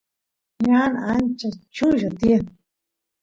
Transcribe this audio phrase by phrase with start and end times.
[0.65, 2.43] ñan ancha chulla kan